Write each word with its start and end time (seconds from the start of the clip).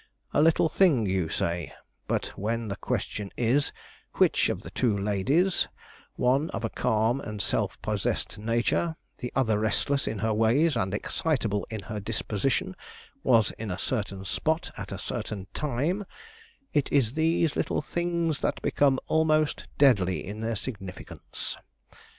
A 0.33 0.41
little 0.41 0.67
thing, 0.67 1.05
you 1.05 1.29
say; 1.29 1.71
but 2.07 2.33
when 2.35 2.69
the 2.69 2.75
question 2.75 3.29
is, 3.37 3.71
which 4.15 4.49
of 4.49 4.65
two 4.73 4.97
ladies, 4.97 5.67
one 6.15 6.49
of 6.49 6.65
a 6.65 6.71
calm 6.71 7.21
and 7.21 7.39
self 7.39 7.79
possessed 7.83 8.39
nature, 8.39 8.95
the 9.19 9.31
other 9.35 9.59
restless 9.59 10.07
in 10.07 10.17
her 10.17 10.33
ways 10.33 10.75
and 10.75 10.95
excitable 10.95 11.67
in 11.69 11.81
her 11.83 11.99
disposition, 11.99 12.75
was 13.21 13.51
in 13.59 13.69
a 13.69 13.77
certain 13.77 14.25
spot 14.25 14.71
at 14.75 14.91
a 14.91 14.97
certain 14.97 15.45
time, 15.53 16.05
it 16.73 16.91
is 16.91 17.13
these 17.13 17.55
little 17.55 17.83
things 17.83 18.39
that 18.41 18.59
become 18.63 18.99
almost 19.05 19.67
deadly 19.77 20.25
in 20.25 20.39
their 20.39 20.55
significance. 20.55 21.57